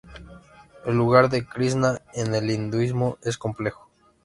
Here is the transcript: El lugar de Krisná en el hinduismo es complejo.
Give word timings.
El 0.83 0.95
lugar 0.95 1.29
de 1.29 1.45
Krisná 1.45 2.01
en 2.15 2.33
el 2.33 2.49
hinduismo 2.49 3.19
es 3.21 3.37
complejo. 3.37 3.87